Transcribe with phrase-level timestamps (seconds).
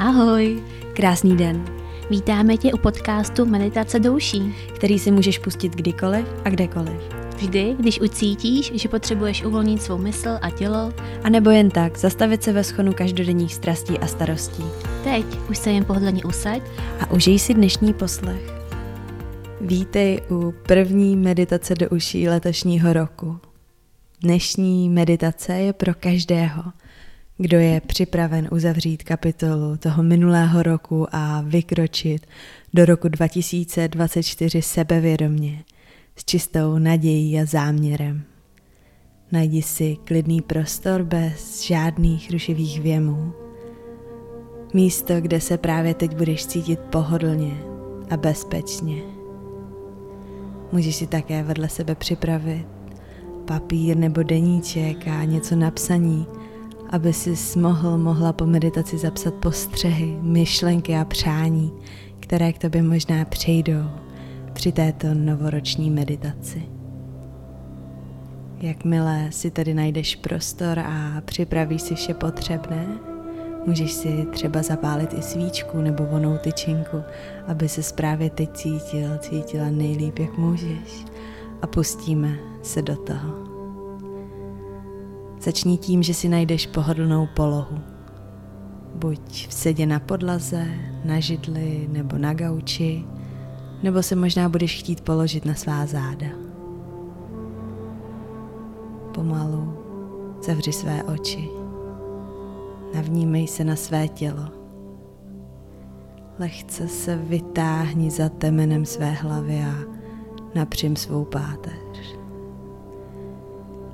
[0.00, 0.62] Ahoj,
[0.94, 1.64] krásný den.
[2.10, 7.00] Vítáme tě u podcastu Meditace douší, který si můžeš pustit kdykoliv a kdekoliv.
[7.36, 10.92] Vždy, když ucítíš, že potřebuješ uvolnit svou mysl a tělo.
[11.22, 14.64] A nebo jen tak, zastavit se ve schonu každodenních strastí a starostí.
[15.04, 16.62] Teď už se jen pohodlně usaď
[17.00, 18.52] a užij si dnešní poslech.
[19.60, 23.38] Vítej u první meditace do uší letošního roku.
[24.20, 26.62] Dnešní meditace je pro každého–
[27.40, 32.26] kdo je připraven uzavřít kapitolu toho minulého roku a vykročit
[32.74, 35.64] do roku 2024 sebevědomně,
[36.16, 38.22] s čistou nadějí a záměrem.
[39.32, 43.32] Najdi si klidný prostor bez žádných rušivých věmů.
[44.74, 47.52] Místo, kde se právě teď budeš cítit pohodlně
[48.10, 49.02] a bezpečně.
[50.72, 52.66] Můžeš si také vedle sebe připravit
[53.44, 56.26] papír nebo deníček a něco napsaní,
[56.90, 61.72] aby si mohl, mohla po meditaci zapsat postřehy, myšlenky a přání,
[62.20, 63.90] které k tobě možná přejdou
[64.52, 66.62] při této novoroční meditaci.
[68.60, 72.86] Jakmile si tedy najdeš prostor a připravíš si vše potřebné,
[73.66, 77.02] můžeš si třeba zapálit i svíčku nebo vonou tyčinku,
[77.46, 81.04] aby se právě teď cítil, cítila nejlíp, jak můžeš.
[81.62, 83.39] A pustíme se do toho.
[85.40, 87.78] Začni tím, že si najdeš pohodlnou polohu.
[88.94, 90.66] Buď v sedě na podlaze,
[91.04, 93.04] na židli nebo na gauči,
[93.82, 96.26] nebo se možná budeš chtít položit na svá záda.
[99.14, 99.74] Pomalu
[100.46, 101.48] zavři své oči.
[102.94, 104.48] Navnímej se na své tělo.
[106.38, 109.74] Lehce se vytáhni za temenem své hlavy a
[110.54, 111.89] napřím svou páteř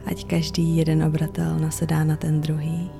[0.06, 2.90] ať každý jeden obratel nasedá na ten druhý.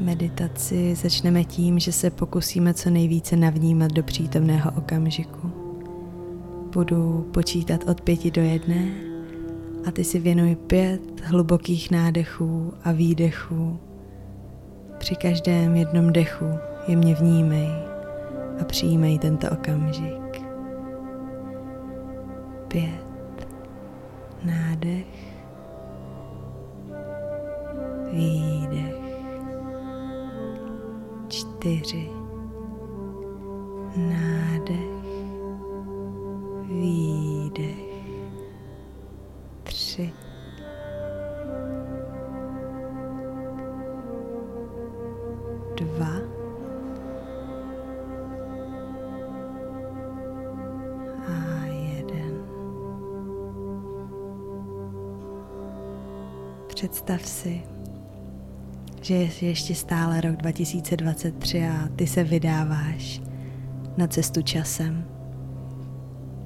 [0.00, 5.52] Meditaci začneme tím, že se pokusíme co nejvíce navnímat do přítomného okamžiku.
[6.72, 9.10] Budu počítat od pěti do jedné
[9.88, 13.78] a ty si věnuj pět hlubokých nádechů a výdechů.
[14.98, 16.46] Při každém jednom dechu
[16.88, 17.68] jemně vnímej
[18.60, 20.42] a přijímej tento okamžik.
[22.68, 23.09] Pět
[24.44, 25.06] nádech,
[28.12, 28.96] výdech,
[31.28, 32.10] čtyři,
[33.96, 34.90] nádech,
[36.62, 37.90] výdech,
[39.62, 40.12] tři,
[45.76, 46.29] dva,
[56.80, 57.62] Představ si,
[59.00, 63.22] že je ještě stále rok 2023 a ty se vydáváš
[63.96, 65.04] na cestu časem.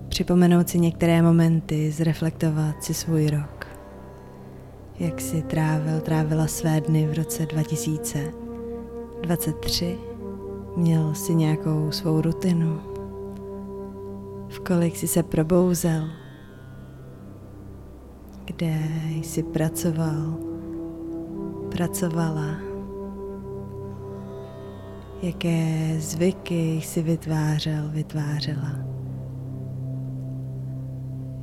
[0.08, 3.66] Připomenout si některé momenty, zreflektovat si svůj rok.
[4.98, 9.98] Jak si trávil, trávila své dny v roce 2023?
[10.76, 12.80] Měl si nějakou svou rutinu?
[14.48, 16.23] V kolik si se probouzel?
[18.44, 18.78] Kde
[19.22, 20.38] jsi pracoval,
[21.70, 22.56] pracovala,
[25.22, 28.72] jaké zvyky jsi vytvářel, vytvářela,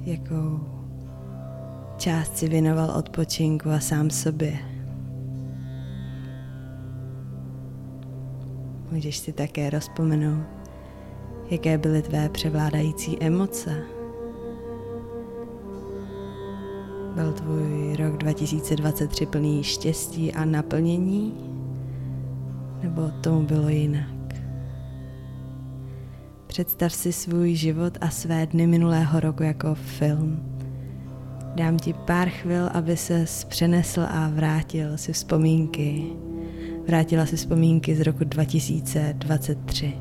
[0.06, 0.60] jakou
[1.98, 4.58] část si věnoval odpočinku a sám sobě.
[8.92, 10.46] Můžeš si také rozpomenout,
[11.52, 14.01] jaké byly tvé převládající emoce.
[17.16, 21.34] Byl tvůj rok 2023 plný štěstí a naplnění?
[22.84, 24.36] Nebo tomu bylo jinak?
[26.48, 30.40] Představ si svůj život a své dny minulého roku jako film.
[31.56, 36.04] Dám ti pár chvil, aby se přenesl a vrátil si vzpomínky.
[36.88, 39.94] Vrátila si vzpomínky z roku 2023.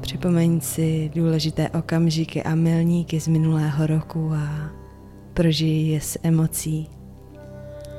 [0.00, 4.70] Připomeň si důležité okamžiky a milníky z minulého roku a
[5.34, 6.90] Prožij je s emocí,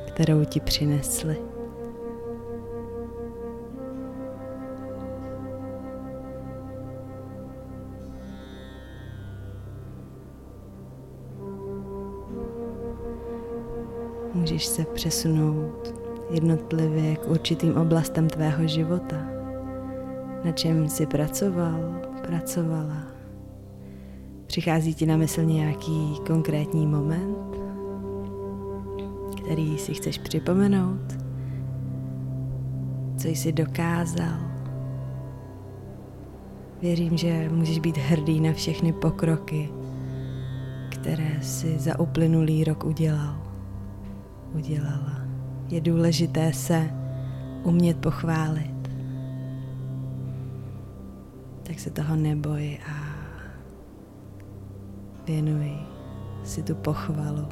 [0.08, 1.38] kterou ti přinesli.
[14.34, 15.94] Můžeš se přesunout
[16.30, 19.18] jednotlivě k určitým oblastem tvého života,
[20.44, 23.15] na čem jsi pracoval, pracovala
[24.56, 27.58] Přichází ti na mysl nějaký konkrétní moment,
[29.38, 31.18] který si chceš připomenout?
[33.18, 34.40] co jsi dokázal.
[36.82, 39.70] Věřím, že můžeš být hrdý na všechny pokroky,
[40.90, 43.36] které si za uplynulý rok udělal.
[44.54, 45.22] Udělala.
[45.70, 46.90] Je důležité se
[47.64, 48.90] umět pochválit.
[51.64, 53.15] Tak se toho neboj a
[55.26, 55.72] věnuj
[56.44, 57.48] si tu pochvalu.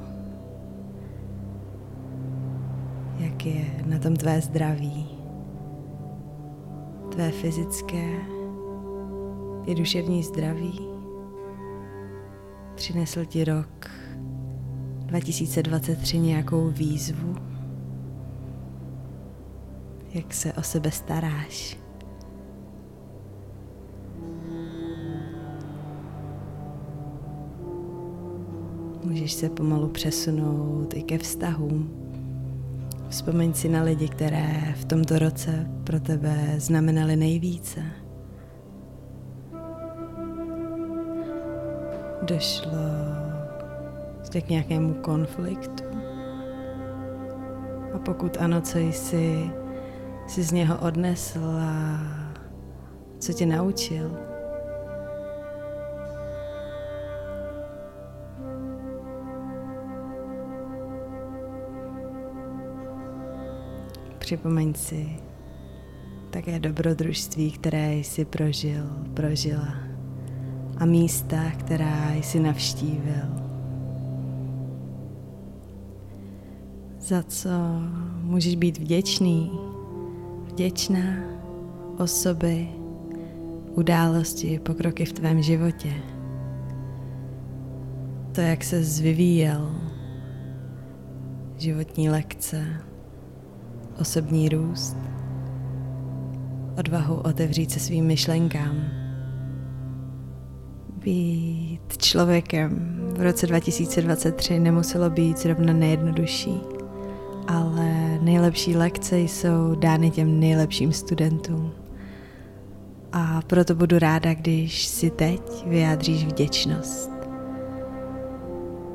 [3.18, 5.08] Jak je na tom tvé zdraví,
[7.12, 8.20] tvé fyzické
[9.66, 10.80] i duševní zdraví.
[12.76, 13.90] Přinesl ti rok
[15.06, 17.36] 2023 nějakou výzvu,
[20.14, 21.83] jak se o sebe staráš.
[29.04, 31.90] Můžeš se pomalu přesunout i ke vztahům.
[33.10, 37.82] Vzpomeň si na lidi, které v tomto roce pro tebe znamenaly nejvíce.
[42.22, 42.80] Došlo
[44.42, 45.84] k nějakému konfliktu?
[47.94, 49.52] A pokud ano, co jsi,
[50.28, 52.00] jsi z něho odnesl a
[53.20, 54.33] co tě naučil?
[64.24, 65.10] Připomeň si
[66.30, 68.84] také dobrodružství, které jsi prožil,
[69.14, 69.76] prožila
[70.78, 73.26] a místa, která jsi navštívil.
[77.00, 77.50] Za co
[78.22, 79.52] můžeš být vděčný,
[80.52, 81.16] vděčná
[81.98, 82.68] osoby,
[83.76, 85.94] události, pokroky v tvém životě.
[88.32, 89.76] To, jak se vyvíjel,
[91.58, 92.93] životní lekce,
[94.02, 94.98] osobní růst,
[96.80, 98.84] odvahu otevřít se svým myšlenkám.
[100.98, 106.62] Být člověkem v roce 2023 nemuselo být zrovna nejjednodušší,
[107.48, 111.72] ale nejlepší lekce jsou dány těm nejlepším studentům.
[113.14, 117.12] A proto budu ráda, když si teď vyjádříš vděčnost.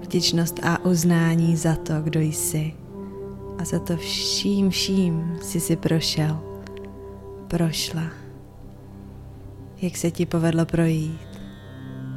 [0.02, 2.72] Vděčnost a uznání za to, kdo jsi
[3.58, 6.40] a za to vším, vším jsi si prošel,
[7.48, 8.04] prošla.
[9.82, 11.28] Jak se ti povedlo projít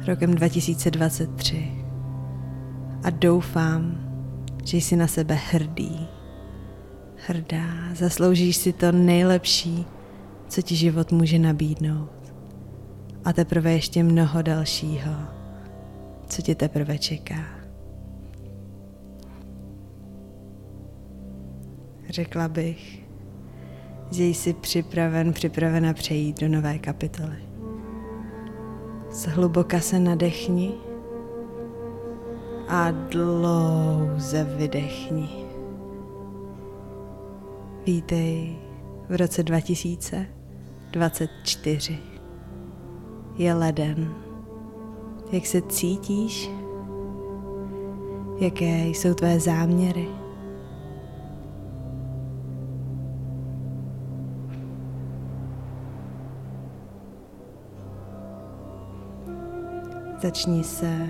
[0.06, 1.72] rokem 2023.
[3.02, 4.00] A doufám,
[4.64, 6.08] že jsi na sebe hrdý,
[7.26, 9.86] hrdá, zasloužíš si to nejlepší,
[10.48, 12.34] co ti život může nabídnout.
[13.24, 15.12] A teprve ještě mnoho dalšího,
[16.26, 17.61] co tě teprve čeká.
[22.12, 23.02] Řekla bych,
[24.10, 27.36] že jsi připraven, připravena přejít do nové kapitoly.
[29.10, 30.72] Zhluboka se nadechni
[32.68, 35.28] a dlouze vydechni.
[37.86, 38.56] Vítej
[39.08, 41.98] v roce 2024.
[43.36, 44.14] Je leden.
[45.32, 46.50] Jak se cítíš?
[48.38, 50.21] Jaké jsou tvé záměry?
[60.22, 61.08] Začni se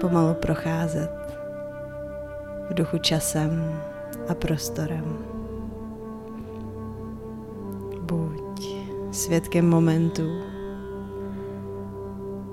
[0.00, 1.10] pomalu procházet
[2.70, 3.80] v duchu časem
[4.28, 5.18] a prostorem.
[8.02, 8.66] Buď
[9.12, 10.22] svědkem momentu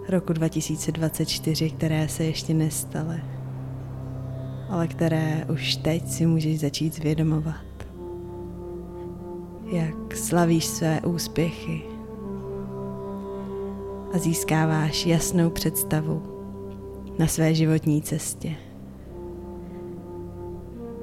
[0.09, 3.23] roku 2024, které se ještě nestaly,
[4.69, 7.65] ale které už teď si můžeš začít zvědomovat.
[9.65, 11.92] Jak slavíš své úspěchy,
[14.13, 16.23] a získáváš jasnou představu
[17.19, 18.55] na své životní cestě.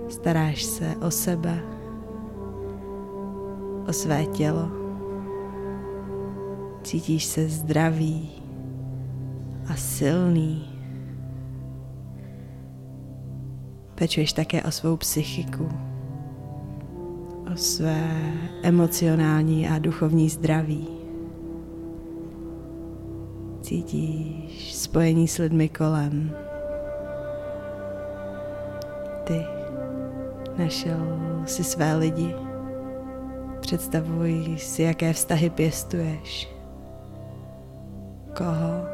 [0.09, 1.63] Staráš se o sebe,
[3.89, 4.69] o své tělo,
[6.83, 8.31] cítíš se zdravý
[9.69, 10.65] a silný.
[13.95, 15.69] Pečuješ také o svou psychiku,
[17.53, 21.00] o své emocionální a duchovní zdraví
[23.71, 26.37] cítíš spojení s lidmi kolem.
[29.25, 29.47] Ty
[30.59, 32.35] našel si své lidi.
[33.61, 36.49] Představuj si, jaké vztahy pěstuješ.
[38.37, 38.85] Koho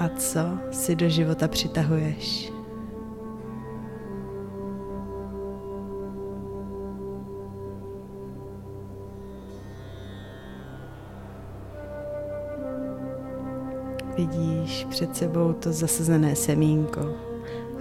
[0.00, 2.51] a co si do života přitahuješ.
[14.16, 17.00] Vidíš před sebou to zasazené semínko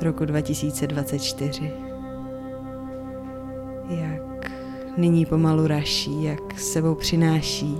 [0.01, 1.71] roku 2024.
[3.89, 4.51] Jak
[4.97, 7.77] nyní pomalu raší, jak sebou přináší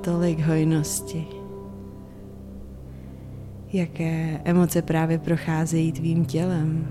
[0.00, 1.26] tolik hojnosti.
[3.72, 6.88] Jaké emoce právě procházejí tvým tělem.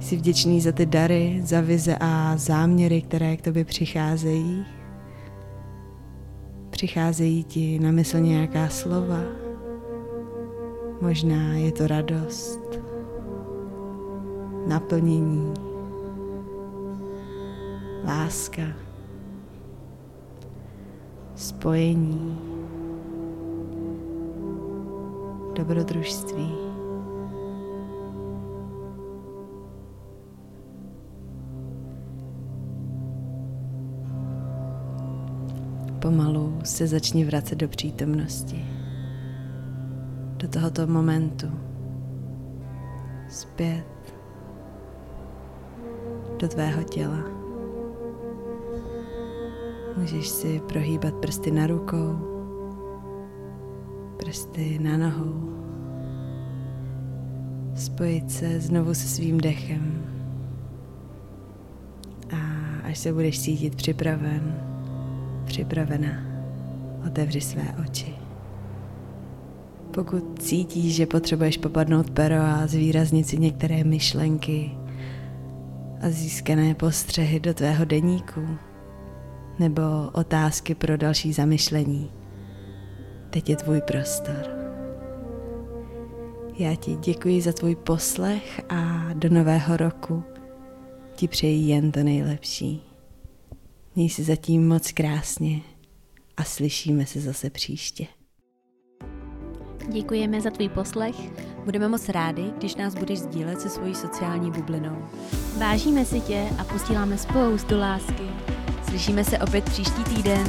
[0.00, 4.64] Jsi vděčný za ty dary, za vize a záměry, které k tobě přicházejí.
[6.70, 9.39] Přicházejí ti na mysl nějaká slova.
[11.00, 12.60] Možná je to radost,
[14.66, 15.54] naplnění,
[18.04, 18.62] láska,
[21.34, 22.38] spojení,
[25.54, 26.54] dobrodružství.
[35.98, 38.79] Pomalu se začni vracet do přítomnosti,
[40.40, 41.46] do tohoto momentu,
[43.28, 43.84] zpět
[46.38, 47.24] do tvého těla.
[49.96, 52.18] Můžeš si prohýbat prsty na rukou,
[54.16, 55.50] prsty na nohou,
[57.74, 60.04] spojit se znovu se svým dechem.
[62.32, 62.36] A
[62.84, 64.60] až se budeš cítit připraven,
[65.44, 66.12] připravena,
[67.06, 68.19] otevři své oči.
[69.90, 74.70] Pokud cítíš, že potřebuješ popadnout pero a zvýraznit si některé myšlenky,
[76.00, 78.58] a získané postřehy do tvého deníku
[79.58, 79.82] nebo
[80.12, 82.10] otázky pro další zamyšlení.
[83.30, 84.48] Teď je tvůj prostor.
[86.58, 90.24] Já ti děkuji za tvůj poslech a do nového roku
[91.14, 92.82] ti přeji jen to nejlepší.
[93.94, 95.60] Měj si zatím moc krásně
[96.36, 98.06] a slyšíme se zase příště.
[99.90, 101.14] Děkujeme za tvůj poslech.
[101.64, 104.96] Budeme moc rádi, když nás budeš sdílet se svojí sociální bublinou.
[105.58, 108.24] Vážíme si tě a posíláme spoustu lásky.
[108.88, 110.46] Slyšíme se opět příští týden.